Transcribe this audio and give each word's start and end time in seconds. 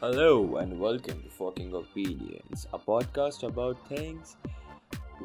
Hello 0.00 0.58
and 0.58 0.78
welcome 0.78 1.20
to 1.24 1.28
Fucking 1.28 1.74
Opinions, 1.74 2.68
a 2.72 2.78
podcast 2.78 3.42
about 3.42 3.88
things 3.88 4.36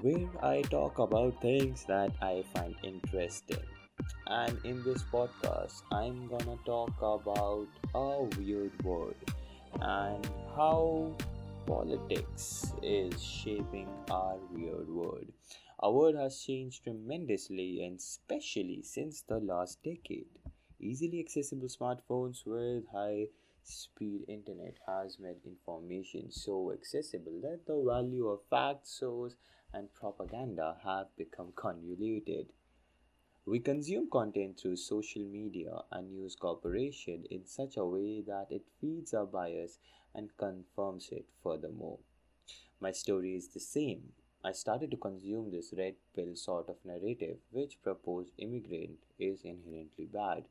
where 0.02 0.28
I 0.42 0.64
talk 0.64 0.98
about 0.98 1.40
things 1.44 1.86
that 1.86 2.12
I 2.24 2.44
find 2.56 2.74
interesting. 2.82 3.62
And 4.26 4.58
in 4.66 4.82
this 4.82 5.04
podcast, 5.04 5.84
I'm 5.92 6.28
gonna 6.28 6.58
talk 6.66 6.90
about 7.04 7.68
a 7.94 8.24
weird 8.40 8.72
word 8.84 9.14
and 9.80 10.28
how 10.56 11.16
politics 11.68 12.74
is 12.82 13.22
shaping 13.24 13.88
our 14.10 14.38
weird 14.52 14.90
world. 14.90 15.32
Our 15.82 15.92
world 15.92 16.16
has 16.16 16.42
changed 16.42 16.84
tremendously 16.84 17.86
and 17.86 18.00
especially 18.00 18.82
since 18.82 19.22
the 19.22 19.38
last 19.38 19.84
decade. 19.84 20.34
Easily 20.80 21.20
accessible 21.20 21.68
smartphones 21.68 22.44
with 22.48 22.86
high 22.92 23.28
speed 23.64 24.26
internet 24.28 24.78
has 24.88 25.20
made 25.20 25.38
information 25.46 26.32
so 26.32 26.72
accessible 26.72 27.40
that 27.42 27.66
the 27.66 27.82
value 27.82 28.28
of 28.28 28.42
fact, 28.50 28.88
source, 28.88 29.36
and 29.74 29.94
propaganda 29.94 30.78
have 30.84 31.08
become 31.18 31.52
convoluted. 31.56 32.54
We 33.46 33.60
consume 33.60 34.10
content 34.10 34.60
through 34.60 34.78
social 34.78 35.24
media 35.24 35.82
and 35.92 36.12
news 36.12 36.36
corporation 36.36 37.26
in 37.30 37.46
such 37.46 37.76
a 37.78 37.86
way 37.86 38.22
that 38.22 38.48
it 38.50 38.64
feeds 38.80 39.14
our 39.14 39.26
bias 39.26 39.80
and 40.16 40.36
confirms 40.38 41.10
it 41.12 41.26
furthermore. 41.44 42.00
My 42.80 42.92
story 42.92 43.36
is 43.36 43.50
the 43.50 43.60
same. 43.60 44.14
I 44.44 44.52
started 44.52 44.92
to 44.92 44.98
consume 44.98 45.52
this 45.52 45.74
red 45.78 45.96
pill 46.16 46.36
sort 46.36 46.70
of 46.70 46.84
narrative 46.86 47.38
which 47.52 47.82
proposed 47.82 48.32
immigrant 48.38 49.00
is 49.18 49.42
inherently 49.44 50.06
bad 50.06 50.46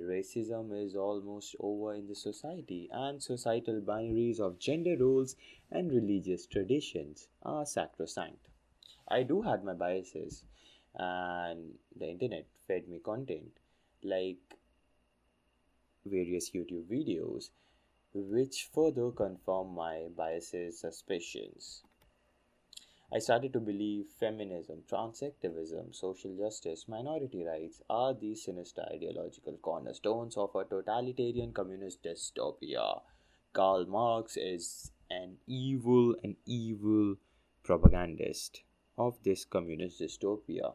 Racism 0.00 0.72
is 0.84 0.96
almost 0.96 1.54
over 1.60 1.94
in 1.94 2.08
the 2.08 2.16
society, 2.16 2.88
and 2.92 3.22
societal 3.22 3.80
binaries 3.80 4.40
of 4.40 4.58
gender 4.58 4.96
roles 4.98 5.36
and 5.70 5.92
religious 5.92 6.46
traditions 6.46 7.28
are 7.42 7.64
sacrosanct. 7.64 8.48
I 9.08 9.22
do 9.22 9.42
have 9.42 9.62
my 9.62 9.74
biases, 9.74 10.42
and 10.94 11.78
the 11.96 12.08
internet 12.08 12.46
fed 12.66 12.88
me 12.88 12.98
content 12.98 13.58
like 14.02 14.38
various 16.04 16.50
YouTube 16.50 16.86
videos, 16.86 17.50
which 18.12 18.68
further 18.74 19.10
confirm 19.10 19.74
my 19.74 20.08
biases, 20.16 20.80
suspicions. 20.80 21.82
I 23.12 23.18
started 23.18 23.52
to 23.52 23.60
believe 23.60 24.06
feminism, 24.18 24.82
transactivism, 24.90 25.94
social 25.94 26.36
justice, 26.36 26.86
minority 26.88 27.44
rights 27.44 27.80
are 27.88 28.14
the 28.14 28.34
sinister 28.34 28.84
ideological 28.92 29.56
cornerstones 29.62 30.36
of 30.36 30.50
a 30.54 30.64
totalitarian 30.64 31.52
communist 31.52 32.02
dystopia. 32.02 33.02
Karl 33.52 33.86
Marx 33.86 34.36
is 34.36 34.90
an 35.10 35.36
evil 35.46 36.16
and 36.24 36.34
evil 36.46 37.16
propagandist 37.62 38.62
of 38.98 39.14
this 39.22 39.44
communist 39.44 40.00
dystopia. 40.00 40.74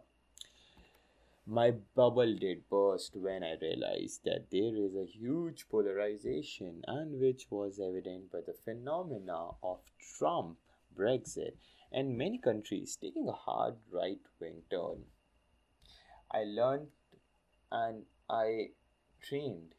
My 1.46 1.72
bubble 1.96 2.36
did 2.36 2.70
burst 2.70 3.16
when 3.16 3.44
I 3.44 3.56
realized 3.60 4.24
that 4.26 4.52
there 4.52 4.76
is 4.76 4.96
a 4.96 5.06
huge 5.06 5.68
polarization, 5.68 6.84
and 6.88 7.20
which 7.20 7.48
was 7.50 7.80
evident 7.80 8.32
by 8.32 8.42
the 8.46 8.54
phenomena 8.54 9.50
of 9.64 9.80
Trump, 10.00 10.58
Brexit, 10.96 11.54
and 11.92 12.18
many 12.18 12.38
countries 12.38 12.98
taking 13.02 13.28
a 13.28 13.32
hard 13.34 13.76
right 13.92 14.22
wing 14.40 14.62
turn. 14.70 15.06
I 16.32 16.44
learned 16.44 16.88
and 17.72 18.04
I 18.30 18.70
trained 19.22 19.76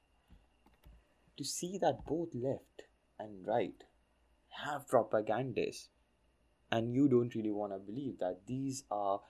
to 1.36 1.44
see 1.44 1.78
that 1.78 2.05
both 2.06 2.34
left 2.34 2.83
and 3.19 3.47
right 3.47 3.84
have 4.64 4.88
propagandists, 4.88 5.88
and 6.70 6.94
you 6.94 7.08
don't 7.08 7.34
really 7.34 7.50
want 7.50 7.72
to 7.72 7.78
believe 7.78 8.19
that 8.19 8.41
these 8.47 8.84
are 8.91 9.20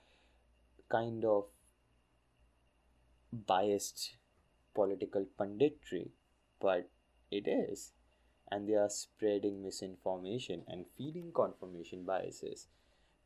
kind 0.91 1.25
of 1.25 1.45
biased 3.33 4.17
political 4.74 5.27
punditry, 5.39 6.11
but 6.61 6.89
it 7.30 7.46
is 7.46 7.92
and 8.50 8.68
they 8.68 8.74
are 8.74 8.90
spreading 8.90 9.62
misinformation 9.62 10.62
and 10.66 10.86
feeding 10.96 11.33
confirmation 11.33 12.05
biases. 12.05 12.66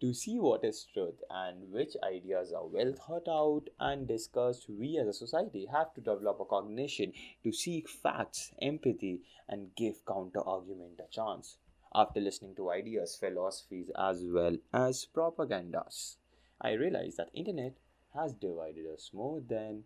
To 0.00 0.12
see 0.12 0.38
what 0.38 0.64
is 0.64 0.84
truth 0.92 1.22
and 1.30 1.70
which 1.72 1.96
ideas 2.02 2.52
are 2.52 2.66
well 2.66 2.92
thought 2.92 3.28
out 3.28 3.70
and 3.80 4.06
discussed, 4.06 4.68
we 4.68 4.98
as 4.98 5.06
a 5.06 5.12
society 5.12 5.66
have 5.72 5.94
to 5.94 6.00
develop 6.00 6.40
a 6.40 6.44
cognition 6.44 7.12
to 7.42 7.52
seek 7.52 7.88
facts, 7.88 8.52
empathy, 8.60 9.22
and 9.48 9.74
give 9.76 10.04
counter 10.04 10.40
argument 10.46 11.00
a 11.00 11.10
chance. 11.10 11.58
After 11.94 12.20
listening 12.20 12.56
to 12.56 12.70
ideas, 12.72 13.16
philosophies, 13.16 13.90
as 13.96 14.24
well 14.26 14.56
as 14.72 15.06
propagandas, 15.06 16.16
I 16.60 16.72
realized 16.72 17.18
that 17.18 17.30
internet 17.32 17.76
has 18.14 18.32
divided 18.32 18.86
us 18.92 19.10
more 19.12 19.40
than 19.40 19.84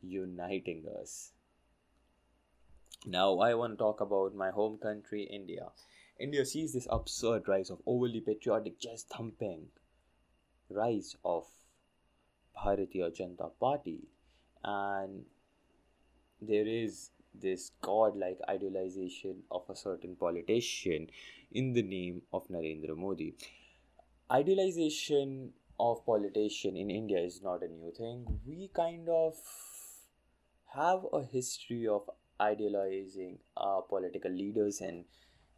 uniting 0.00 0.86
us. 1.00 1.32
Now, 3.06 3.38
I 3.38 3.54
want 3.54 3.72
to 3.72 3.76
talk 3.78 4.02
about 4.02 4.34
my 4.34 4.50
home 4.50 4.76
country, 4.76 5.22
India. 5.22 5.68
India 6.18 6.44
sees 6.44 6.74
this 6.74 6.86
absurd 6.90 7.48
rise 7.48 7.70
of 7.70 7.80
overly 7.86 8.20
patriotic 8.20 8.78
chest 8.78 9.08
thumping, 9.08 9.68
rise 10.68 11.16
of 11.24 11.46
Bharatiya 12.54 13.10
Janata 13.16 13.52
Party, 13.58 14.00
and 14.62 15.24
there 16.42 16.66
is 16.66 17.10
this 17.34 17.70
godlike 17.80 18.38
idealization 18.50 19.44
of 19.50 19.62
a 19.70 19.76
certain 19.76 20.14
politician 20.14 21.08
in 21.52 21.72
the 21.72 21.82
name 21.82 22.20
of 22.34 22.46
Narendra 22.48 22.94
Modi. 22.94 23.34
Idealization 24.30 25.54
of 25.78 26.04
politician 26.04 26.76
in 26.76 26.90
India 26.90 27.18
is 27.18 27.40
not 27.42 27.62
a 27.62 27.68
new 27.68 27.92
thing. 27.96 28.40
We 28.46 28.68
kind 28.74 29.08
of 29.08 29.36
have 30.74 31.06
a 31.14 31.22
history 31.24 31.88
of 31.88 32.02
idealizing 32.40 33.38
our 33.56 33.82
political 33.82 34.30
leaders 34.30 34.80
and 34.80 35.04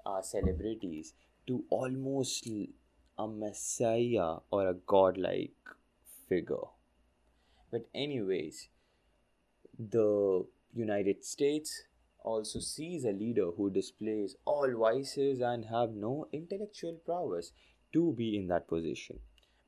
our 0.05 0.23
celebrities 0.23 1.15
to 1.47 1.65
almost 1.71 2.47
a 2.47 3.27
messiah 3.27 4.37
or 4.51 4.69
a 4.69 4.75
godlike 4.75 5.53
figure. 6.29 6.69
But, 7.71 7.87
anyways, 7.95 8.69
the 9.79 10.45
United 10.75 11.25
States 11.25 11.85
also 12.25 12.61
sees 12.61 13.05
a 13.05 13.13
leader 13.13 13.51
who 13.57 13.71
displays 13.71 14.37
all 14.45 14.71
vices 14.77 15.41
and 15.41 15.65
have 15.67 15.91
no 15.93 16.29
intellectual 16.33 16.99
prowess 17.05 17.53
to 17.93 18.13
be 18.13 18.37
in 18.37 18.47
that 18.49 18.69
position. 18.69 19.19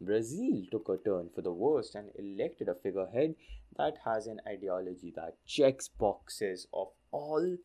Brazil 0.01 0.63
took 0.71 0.89
a 0.89 0.97
turn 0.99 1.31
for 1.35 1.43
the 1.43 1.53
worst 1.53 1.95
and 1.95 2.11
elected 2.19 2.69
a 2.69 2.75
figurehead 2.75 3.35
that 3.77 3.95
has 4.05 4.27
an 4.27 4.41
ideology 4.47 5.13
that 5.17 5.37
checks 5.47 5.89
boxes 5.89 6.67
of 6.73 6.89
all 7.15 7.57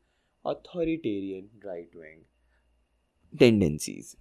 authoritarian 0.45 1.49
right 1.65 1.93
wing 1.95 2.25
tendencies. 3.37 4.15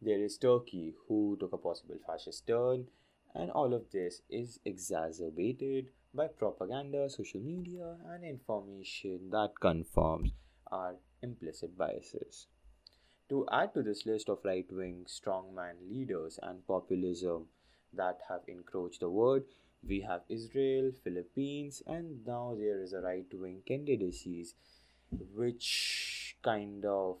There 0.00 0.22
is 0.22 0.36
Turkey, 0.38 0.94
who 1.08 1.36
took 1.40 1.52
a 1.52 1.58
possible 1.58 1.96
fascist 2.06 2.46
turn, 2.46 2.86
and 3.34 3.50
all 3.50 3.74
of 3.74 3.90
this 3.90 4.20
is 4.28 4.58
exacerbated 4.64 5.88
by 6.14 6.28
propaganda, 6.28 7.08
social 7.10 7.40
media, 7.40 7.96
and 8.06 8.24
information 8.24 9.30
that 9.30 9.60
confirms 9.60 10.32
our 10.70 10.96
implicit 11.22 11.76
biases. 11.76 12.46
To 13.30 13.46
add 13.50 13.74
to 13.74 13.82
this 13.82 14.06
list 14.06 14.28
of 14.28 14.44
right 14.44 14.70
wing 14.70 15.06
strongman 15.08 15.88
leaders 15.90 16.38
and 16.42 16.66
populism 16.66 17.46
that 17.92 18.20
have 18.28 18.42
encroached 18.46 19.00
the 19.00 19.10
world, 19.10 19.42
we 19.86 20.00
have 20.00 20.22
Israel, 20.28 20.92
Philippines, 21.02 21.82
and 21.86 22.26
now 22.26 22.56
there 22.58 22.80
is 22.82 22.92
a 22.92 23.00
right 23.00 23.26
wing 23.32 23.62
candidacies 23.66 24.54
which 25.34 26.36
kind 26.42 26.84
of 26.84 27.18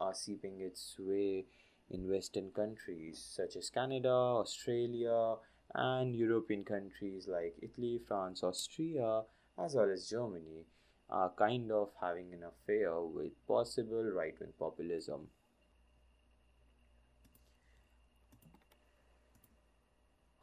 are 0.00 0.14
seeping 0.14 0.60
its 0.60 0.96
way 0.98 1.44
in 1.90 2.08
Western 2.10 2.50
countries 2.50 3.22
such 3.36 3.56
as 3.56 3.70
Canada, 3.70 4.10
Australia, 4.10 5.36
and 5.74 6.14
European 6.14 6.64
countries 6.64 7.28
like 7.28 7.54
Italy, 7.62 8.00
France, 8.06 8.42
Austria, 8.42 9.22
as 9.58 9.74
well 9.74 9.90
as 9.90 10.08
Germany 10.08 10.64
are 11.10 11.30
kind 11.36 11.70
of 11.70 11.90
having 12.00 12.32
an 12.32 12.42
affair 12.42 13.00
with 13.00 13.32
possible 13.46 14.02
right 14.02 14.36
wing 14.40 14.58
populism. 14.58 15.28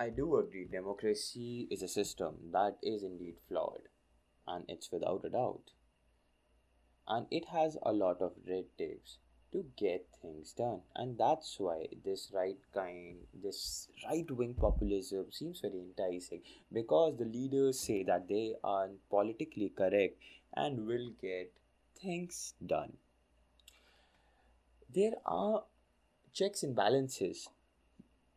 I 0.02 0.10
do 0.10 0.38
agree 0.38 0.66
democracy 0.66 1.68
is 1.70 1.84
a 1.84 1.88
system 1.88 2.38
that 2.54 2.78
is 2.82 3.04
indeed 3.04 3.36
flawed, 3.48 3.82
and 4.48 4.66
it's 4.68 4.92
without 4.92 5.24
a 5.26 5.30
doubt. 5.30 5.74
And 7.08 7.28
it 7.30 7.46
has 7.50 7.78
a 7.84 7.94
lot 7.94 8.20
of 8.20 8.34
red 8.48 8.66
tapes 8.80 9.20
to 9.52 9.64
get 9.78 10.08
things 10.20 10.54
done. 10.54 10.82
And 10.96 11.20
that's 11.20 11.60
why 11.60 11.86
this 12.04 12.32
right 12.34 12.58
kind, 12.74 13.18
this 13.44 13.90
right 14.04 14.32
wing 14.32 14.56
populism 14.56 15.32
seems 15.32 15.60
very 15.60 15.82
enticing 15.82 16.42
because 16.74 17.18
the 17.18 17.26
leaders 17.26 17.80
say 17.80 18.02
that 18.06 18.28
they 18.28 18.56
are 18.64 18.90
politically 19.12 19.70
correct 19.70 20.18
and 20.56 20.88
will 20.88 21.12
get 21.22 21.52
things 22.02 22.56
done. 22.66 22.94
There 24.92 25.18
are 25.28 25.66
checks 26.34 26.64
and 26.64 26.76
balances 26.76 27.50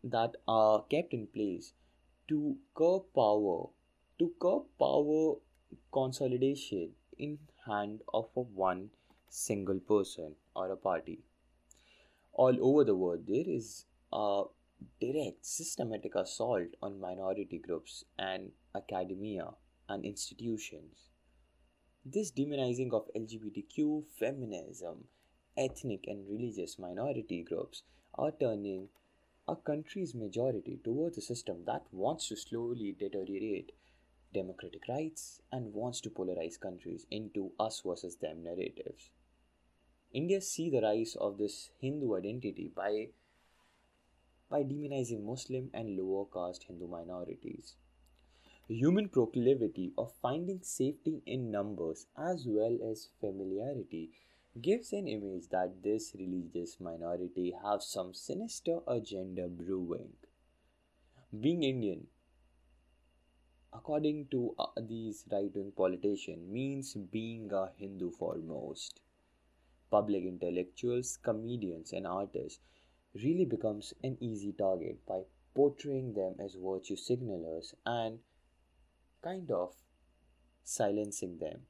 that 0.05 0.37
are 0.47 0.85
kept 0.91 1.15
in 1.15 1.27
place 1.27 1.73
to 2.29 2.57
curb 2.75 3.03
power, 3.15 3.69
to 4.19 4.33
curb 4.41 4.65
power 4.79 5.37
consolidation 5.93 6.91
in 7.19 7.39
hand 7.67 8.01
of 8.13 8.29
one 8.35 8.91
single 9.29 9.81
person 9.81 10.35
or 10.55 10.71
a 10.71 10.77
party. 10.77 11.21
All 12.35 12.57
over 12.61 12.85
the 12.85 12.95
world, 12.95 13.25
there 13.27 13.45
is 13.47 13.87
a 14.13 14.45
direct 15.01 15.47
systematic 15.47 16.15
assault 16.15 16.69
on 16.83 17.01
minority 17.01 17.59
groups 17.59 18.05
and 18.19 18.51
academia 18.77 19.49
and 19.89 20.05
institutions. 20.05 21.11
This 22.05 22.31
demonizing 22.31 22.93
of 22.93 23.09
LGBTQ, 23.17 24.05
feminism, 24.19 25.05
ethnic 25.57 26.05
and 26.07 26.29
religious 26.29 26.79
minority 26.79 27.43
groups 27.43 27.83
are 28.15 28.33
turning 28.33 28.89
a 29.47 29.55
country's 29.55 30.15
majority 30.15 30.79
towards 30.83 31.19
a 31.19 31.21
system 31.21 31.59
that 31.67 31.83
wants 31.93 32.29
to 32.29 32.37
slowly 32.37 32.97
deteriorate 32.99 33.73
democratic 34.33 34.89
rights 34.89 35.43
and 35.53 35.73
wants 35.75 36.01
to 36.01 36.11
polarize 36.11 36.59
countries 36.59 37.07
into 37.11 37.53
us 37.61 37.83
versus 37.85 38.17
them 38.17 38.43
narratives. 38.43 39.11
India 40.13 40.41
see 40.41 40.71
the 40.71 40.81
rise 40.81 41.17
of 41.21 41.37
this 41.39 41.71
Hindu 41.81 42.17
identity 42.17 42.71
by 42.75 43.09
by 44.49 44.63
demonizing 44.63 45.25
Muslim 45.25 45.71
and 45.75 45.97
lower 45.97 46.27
caste 46.27 46.65
Hindu 46.65 46.87
minorities. 46.87 47.75
The 48.69 48.77
human 48.77 49.09
proclivity 49.09 49.93
of 49.99 50.13
finding 50.23 50.61
safety 50.63 51.23
in 51.27 51.51
numbers 51.51 52.07
as 52.17 52.47
well 52.47 52.79
as 52.91 53.09
familiarity 53.21 54.11
gives 54.61 54.93
an 54.93 55.09
image 55.09 55.49
that 55.51 55.83
this 55.83 56.15
religious 56.19 56.77
minority 56.81 57.53
have 57.65 57.83
some 57.83 58.15
sinister 58.15 58.79
agenda 58.87 59.49
brewing. 59.49 60.13
Being 61.41 61.65
Indian, 61.65 62.07
according 63.73 64.29
to 64.31 64.55
uh, 64.59 64.67
these 64.81 65.25
right-wing 65.33 65.73
politicians, 65.77 66.49
means 66.49 66.95
being 66.95 67.51
a 67.53 67.71
Hindu 67.77 68.13
foremost. 68.13 69.01
Public 69.91 70.25
intellectuals, 70.25 71.19
comedians, 71.23 71.93
and 71.93 72.07
artists 72.07 72.61
really 73.23 73.45
becomes 73.45 73.93
an 74.03 74.17
easy 74.21 74.53
target 74.53 75.05
by 75.07 75.23
portraying 75.55 76.15
them 76.15 76.35
as 76.39 76.55
virtue 76.55 76.97
signalers 76.97 77.75
and 77.87 78.19
kind 79.23 79.51
of 79.51 79.73
silencing 80.65 81.39
them 81.39 81.61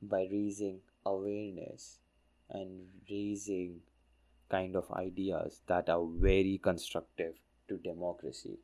by 0.00 0.26
raising 0.30 0.80
awareness 1.04 1.98
and 2.50 2.86
raising 3.10 3.80
kind 4.50 4.76
of 4.76 4.90
ideas 4.92 5.62
that 5.66 5.88
are 5.88 6.06
very 6.06 6.60
constructive 6.62 7.34
to 7.68 7.78
democracy. 7.78 8.58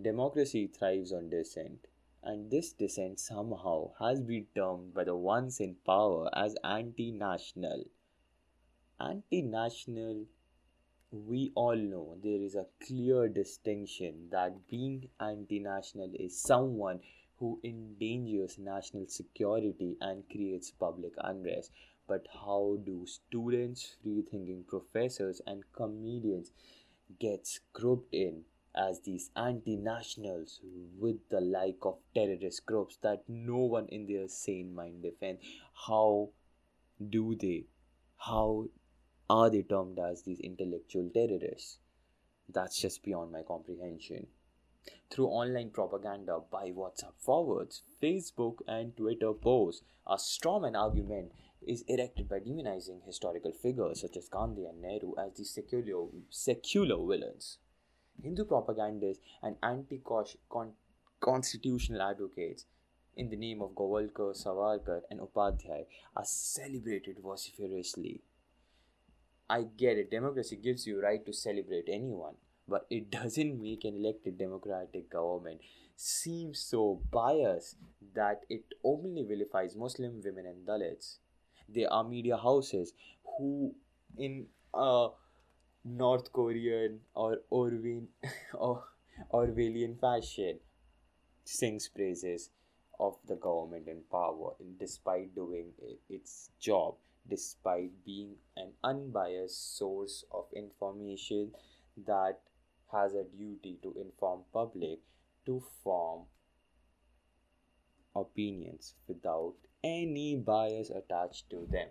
Democracy 0.00 0.66
thrives 0.66 1.12
on 1.12 1.30
dissent, 1.30 1.86
and 2.22 2.50
this 2.50 2.72
dissent 2.72 3.18
somehow 3.18 3.90
has 3.98 4.20
been 4.20 4.46
termed 4.54 4.94
by 4.94 5.04
the 5.04 5.16
ones 5.16 5.60
in 5.60 5.74
power 5.86 6.30
as 6.34 6.54
anti 6.62 7.10
national. 7.10 7.84
Anti 9.00 9.42
national, 9.42 10.26
we 11.10 11.50
all 11.54 11.76
know 11.76 12.16
there 12.22 12.40
is 12.40 12.54
a 12.54 12.66
clear 12.86 13.28
distinction 13.28 14.28
that 14.30 14.68
being 14.68 15.08
anti 15.18 15.58
national 15.58 16.10
is 16.14 16.40
someone 16.40 17.00
who 17.40 17.58
endangers 17.64 18.58
national 18.58 19.06
security 19.08 19.96
and 20.00 20.28
creates 20.30 20.70
public 20.70 21.14
unrest. 21.18 21.72
But 22.06 22.26
how 22.32 22.76
do 22.84 23.06
students, 23.06 23.96
free 24.02 24.22
thinking 24.30 24.64
professors, 24.68 25.40
and 25.46 25.64
comedians 25.72 26.52
get 27.18 27.48
grouped 27.72 28.14
in 28.14 28.42
as 28.76 29.00
these 29.00 29.30
anti 29.34 29.76
nationals 29.76 30.60
with 30.98 31.16
the 31.30 31.40
like 31.40 31.78
of 31.82 31.98
terrorist 32.14 32.66
groups 32.66 32.98
that 33.02 33.24
no 33.26 33.58
one 33.58 33.86
in 33.88 34.06
their 34.06 34.28
sane 34.28 34.74
mind 34.74 35.02
defends? 35.02 35.40
How 35.86 36.28
do 37.08 37.34
they? 37.40 37.64
How 38.18 38.66
are 39.30 39.48
they 39.48 39.62
termed 39.62 39.98
as 39.98 40.22
these 40.22 40.40
intellectual 40.40 41.08
terrorists? 41.14 41.78
That's 42.52 42.78
just 42.78 43.02
beyond 43.02 43.32
my 43.32 43.42
comprehension 43.42 44.26
through 45.10 45.26
online 45.26 45.70
propaganda 45.70 46.40
by 46.50 46.70
WhatsApp 46.70 47.14
forwards, 47.18 47.82
Facebook, 48.02 48.58
and 48.66 48.96
Twitter 48.96 49.32
posts. 49.32 49.82
A 50.06 50.14
strawman 50.16 50.76
argument 50.76 51.32
is 51.66 51.84
erected 51.88 52.28
by 52.28 52.38
demonizing 52.38 53.04
historical 53.04 53.52
figures 53.52 54.00
such 54.00 54.16
as 54.16 54.28
Gandhi 54.28 54.64
and 54.64 54.80
Nehru 54.80 55.14
as 55.18 55.34
the 55.34 55.44
secular, 55.44 56.06
secular 56.30 56.96
villains. 56.96 57.58
Hindu 58.22 58.44
propagandists 58.44 59.22
and 59.42 59.56
anti 59.62 60.00
constitutional 61.20 62.02
advocates 62.02 62.64
in 63.16 63.28
the 63.28 63.36
name 63.36 63.60
of 63.60 63.70
Golwalkar, 63.70 64.34
Savarkar, 64.34 65.02
and 65.10 65.20
Upadhyay 65.20 65.84
are 66.16 66.24
celebrated 66.24 67.18
vociferously. 67.22 68.22
I 69.48 69.64
get 69.76 69.98
it, 69.98 70.10
democracy 70.10 70.56
gives 70.56 70.86
you 70.86 71.02
right 71.02 71.24
to 71.26 71.32
celebrate 71.32 71.88
anyone, 71.88 72.34
but 72.70 72.86
it 72.88 73.10
doesn't 73.10 73.60
make 73.60 73.84
an 73.84 73.96
elected 73.96 74.38
democratic 74.38 75.10
government 75.10 75.60
seem 75.96 76.54
so 76.54 77.00
biased 77.10 77.76
that 78.14 78.44
it 78.48 78.64
openly 78.84 79.24
vilifies 79.24 79.76
Muslim 79.76 80.22
women 80.24 80.46
and 80.46 80.66
Dalits. 80.66 81.16
There 81.68 81.92
are 81.92 82.04
media 82.04 82.36
houses 82.36 82.92
who, 83.36 83.74
in 84.16 84.46
a 84.72 85.08
North 85.84 86.32
Korean 86.32 87.00
or 87.14 87.38
Orwin 87.50 88.08
or 88.54 88.84
Orwellian 89.32 90.00
fashion, 90.00 90.60
sings 91.44 91.88
praises 91.88 92.50
of 92.98 93.16
the 93.26 93.36
government 93.36 93.88
in 93.88 94.02
power, 94.10 94.52
despite 94.78 95.34
doing 95.34 95.72
its 96.08 96.50
job, 96.60 96.94
despite 97.28 97.90
being 98.04 98.36
an 98.56 98.72
unbiased 98.84 99.76
source 99.76 100.24
of 100.32 100.46
information 100.54 101.50
that 102.06 102.38
has 102.92 103.14
a 103.14 103.24
duty 103.24 103.78
to 103.82 103.94
inform 103.98 104.40
public 104.52 105.00
to 105.46 105.62
form 105.82 106.26
opinions 108.14 108.94
without 109.06 109.54
any 109.82 110.36
bias 110.36 110.90
attached 110.90 111.48
to 111.50 111.66
them. 111.70 111.88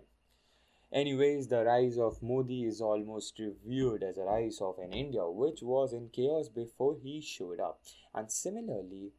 Anyways, 0.92 1.46
the 1.46 1.64
rise 1.64 1.98
of 1.98 2.20
Modi 2.20 2.64
is 2.64 2.80
almost 2.80 3.38
reviewed 3.38 4.02
as 4.02 4.18
a 4.18 4.24
rise 4.24 4.60
of 4.60 4.78
an 4.78 4.92
India 4.92 5.28
which 5.28 5.62
was 5.62 5.92
in 5.92 6.08
chaos 6.08 6.48
before 6.48 6.96
he 7.00 7.20
showed 7.20 7.60
up. 7.60 7.80
And 8.12 8.30
similarly, 8.30 9.12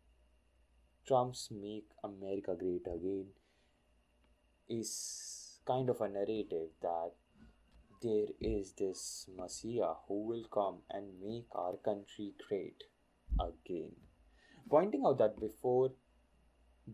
Trump's 1.07 1.49
Make 1.49 1.87
America 2.03 2.55
Great 2.59 2.87
Again 2.87 3.27
is 4.67 5.59
kind 5.65 5.89
of 5.89 6.01
a 6.01 6.09
narrative 6.09 6.69
that 6.81 7.11
there 8.01 8.27
is 8.39 8.73
this 8.73 9.29
Messiah 9.37 9.93
who 10.07 10.25
will 10.25 10.45
come 10.51 10.79
and 10.89 11.21
make 11.21 11.45
our 11.53 11.75
country 11.77 12.33
great 12.47 12.83
again. 13.39 13.91
Pointing 14.69 15.03
out 15.05 15.17
that 15.19 15.39
before 15.39 15.91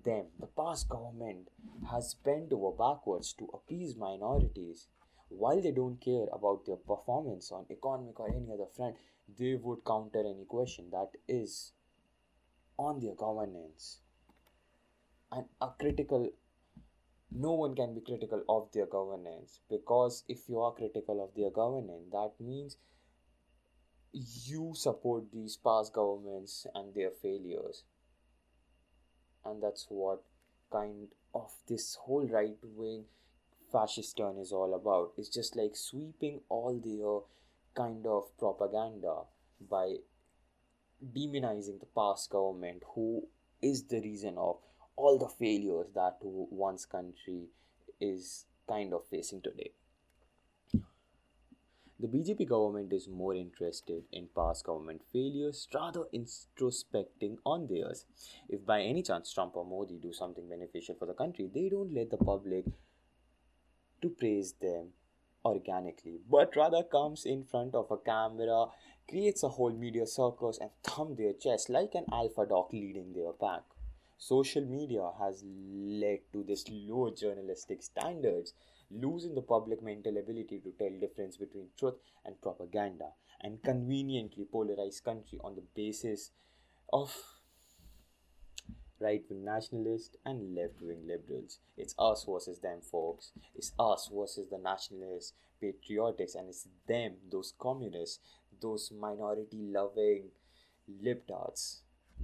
them, 0.03 0.25
the 0.39 0.47
past 0.47 0.89
government 0.89 1.49
has 1.89 2.13
bent 2.13 2.51
over 2.51 2.75
backwards 2.75 3.33
to 3.33 3.49
appease 3.53 3.95
minorities. 3.95 4.87
While 5.29 5.61
they 5.61 5.71
don't 5.71 5.99
care 5.99 6.27
about 6.33 6.65
their 6.65 6.77
performance 6.77 7.51
on 7.51 7.65
economic 7.69 8.19
or 8.19 8.29
any 8.29 8.51
other 8.53 8.67
front, 8.75 8.95
they 9.37 9.55
would 9.55 9.85
counter 9.85 10.19
any 10.19 10.45
question 10.47 10.89
that 10.91 11.11
is 11.27 11.73
on 12.77 12.99
their 12.99 13.15
governance. 13.15 13.99
And 15.31 15.45
a 15.61 15.69
critical 15.77 16.29
no 17.31 17.53
one 17.53 17.75
can 17.75 17.93
be 17.93 18.01
critical 18.01 18.43
of 18.47 18.69
their 18.73 18.85
governance 18.85 19.59
because 19.69 20.23
if 20.27 20.47
you 20.47 20.59
are 20.59 20.73
critical 20.73 21.23
of 21.23 21.35
their 21.35 21.51
governance 21.51 22.05
that 22.11 22.31
means 22.39 22.77
you 24.45 24.73
support 24.75 25.31
these 25.31 25.57
past 25.57 25.93
governments 25.93 26.65
and 26.73 26.93
their 26.93 27.11
failures. 27.11 27.83
And 29.45 29.61
that's 29.61 29.85
what 29.89 30.23
kind 30.71 31.07
of 31.33 31.51
this 31.67 31.95
whole 32.01 32.27
right 32.27 32.57
wing 32.63 33.05
fascist 33.71 34.17
turn 34.17 34.37
is 34.37 34.51
all 34.51 34.73
about. 34.73 35.13
It's 35.17 35.29
just 35.29 35.55
like 35.55 35.75
sweeping 35.75 36.41
all 36.49 36.79
their 36.83 37.21
kind 37.75 38.05
of 38.07 38.35
propaganda 38.37 39.21
by 39.69 39.97
demonizing 41.15 41.79
the 41.79 41.87
past 41.95 42.29
government 42.29 42.81
who 42.95 43.27
is 43.61 43.83
the 43.83 44.01
reason 44.01 44.35
of 44.37 44.57
all 44.97 45.17
the 45.17 45.29
failures 45.29 45.87
that 45.95 46.17
one's 46.21 46.85
country 46.85 47.45
is 48.01 48.45
kind 48.67 48.93
of 48.93 49.05
facing 49.09 49.41
today. 49.41 49.71
The 51.99 52.07
BJP 52.07 52.47
government 52.47 52.93
is 52.93 53.07
more 53.07 53.33
interested 53.33 54.03
in 54.11 54.27
past 54.35 54.65
government 54.65 55.01
failures 55.11 55.67
rather 55.73 56.03
introspecting 56.13 57.37
on 57.43 57.67
theirs. 57.67 58.05
If 58.49 58.65
by 58.65 58.81
any 58.81 59.01
chance 59.01 59.33
Trump 59.33 59.55
or 59.55 59.65
Modi 59.65 59.97
do 59.97 60.13
something 60.13 60.47
beneficial 60.47 60.95
for 60.99 61.07
the 61.07 61.15
country, 61.15 61.49
they 61.51 61.69
don't 61.69 61.93
let 61.93 62.11
the 62.11 62.17
public 62.17 62.65
to 64.03 64.09
praise 64.09 64.53
them 64.61 64.89
organically, 65.43 66.19
but 66.29 66.55
rather 66.55 66.83
comes 66.83 67.25
in 67.25 67.43
front 67.45 67.73
of 67.73 67.89
a 67.89 67.97
camera, 67.97 68.67
creates 69.09 69.41
a 69.41 69.49
whole 69.49 69.71
media 69.71 70.05
circus, 70.05 70.59
and 70.59 70.69
thumb 70.83 71.15
their 71.15 71.33
chest 71.33 71.69
like 71.69 71.95
an 71.95 72.05
alpha 72.11 72.45
dog 72.45 72.71
leading 72.73 73.13
their 73.13 73.31
pack. 73.33 73.63
Social 74.17 74.65
media 74.65 75.11
has 75.19 75.43
led 75.45 76.19
to 76.33 76.43
this 76.43 76.65
low 76.69 77.11
journalistic 77.11 77.83
standards, 77.83 78.53
losing 78.89 79.35
the 79.35 79.41
public 79.41 79.83
mental 79.83 80.17
ability 80.17 80.59
to 80.59 80.71
tell 80.71 80.99
difference 80.99 81.37
between 81.37 81.67
truth 81.77 81.95
and 82.25 82.41
propaganda, 82.41 83.09
and 83.41 83.61
conveniently 83.63 84.45
polarize 84.51 85.03
country 85.03 85.39
on 85.43 85.55
the 85.55 85.63
basis 85.75 86.31
of 86.91 87.15
right 88.99 89.23
wing 89.29 89.45
nationalists 89.45 90.17
and 90.25 90.55
left 90.55 90.81
wing 90.81 91.05
liberals. 91.07 91.59
It's 91.77 91.93
us 91.99 92.25
versus 92.27 92.59
them, 92.59 92.79
folks. 92.81 93.31
It's 93.55 93.71
us 93.79 94.09
versus 94.13 94.47
the 94.49 94.57
nationalists, 94.57 95.33
patriotics, 95.61 96.35
and 96.35 96.49
it's 96.49 96.67
them, 96.87 97.13
those 97.31 97.53
communists, 97.59 98.19
those 98.59 98.91
minority 98.91 99.59
loving 99.61 100.29
libtards. 101.03 101.81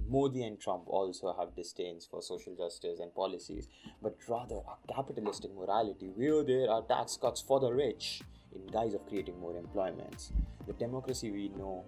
Modi 0.08 0.44
and 0.44 0.60
Trump 0.60 0.84
also 0.86 1.34
have 1.38 1.56
disdains 1.56 2.06
for 2.06 2.20
social 2.22 2.54
justice 2.54 3.00
and 3.00 3.14
policies, 3.14 3.68
but 4.02 4.16
rather 4.28 4.56
a 4.56 4.92
capitalistic 4.92 5.54
morality 5.54 6.10
where 6.14 6.44
there 6.44 6.70
are 6.70 6.82
tax 6.82 7.16
cuts 7.16 7.40
for 7.40 7.58
the 7.60 7.72
rich 7.72 8.20
in 8.54 8.66
guise 8.66 8.94
of 8.94 9.06
creating 9.08 9.38
more 9.40 9.56
employments. 9.56 10.32
The 10.66 10.72
democracy 10.74 11.30
we 11.30 11.48
know 11.50 11.84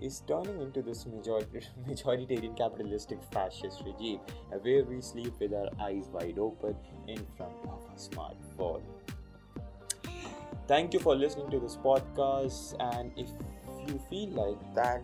is 0.00 0.22
turning 0.28 0.60
into 0.60 0.82
this 0.82 1.06
major- 1.06 1.46
majoritarian 1.88 2.56
capitalistic 2.56 3.18
fascist 3.32 3.82
regime 3.84 4.20
where 4.60 4.84
we 4.84 5.00
sleep 5.00 5.32
with 5.40 5.52
our 5.52 5.68
eyes 5.80 6.08
wide 6.12 6.38
open 6.38 6.76
in 7.06 7.26
front 7.36 7.54
of 7.64 7.82
a 7.92 7.98
smartphone. 7.98 8.82
Thank 10.66 10.92
you 10.92 11.00
for 11.00 11.16
listening 11.16 11.50
to 11.50 11.58
this 11.58 11.76
podcast, 11.76 12.76
and 12.78 13.10
if 13.16 13.30
you 13.86 13.98
feel 14.10 14.28
like 14.30 14.74
that 14.74 15.02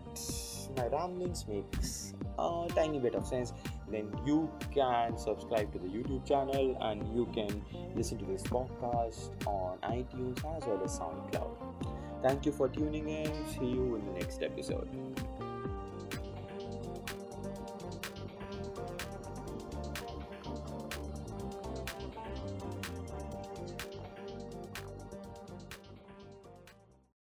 my 0.77 0.87
ramblings 0.87 1.47
makes 1.47 2.13
a 2.37 2.67
tiny 2.73 2.99
bit 2.99 3.15
of 3.15 3.25
sense, 3.25 3.53
then 3.89 4.11
you 4.25 4.49
can 4.73 5.17
subscribe 5.17 5.71
to 5.73 5.79
the 5.79 5.87
YouTube 5.87 6.25
channel 6.27 6.77
and 6.81 7.15
you 7.15 7.25
can 7.33 7.61
listen 7.95 8.17
to 8.17 8.25
this 8.25 8.43
podcast 8.43 9.29
on 9.45 9.77
iTunes 9.83 10.37
as 10.57 10.65
well 10.65 10.81
as 10.83 10.99
SoundCloud. 10.99 12.21
Thank 12.21 12.45
you 12.45 12.51
for 12.51 12.67
tuning 12.67 13.07
in. 13.09 13.31
See 13.47 13.65
you 13.65 13.95
in 13.95 14.05
the 14.05 14.19
next 14.19 14.41
episode. 14.41 14.89